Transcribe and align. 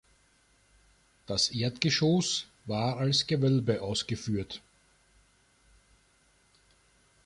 Das 1.27 1.51
Erdgeschoss 1.51 2.47
war 2.65 2.97
als 2.97 3.27
Gewölbe 3.27 3.83
ausgeführt. 3.83 4.59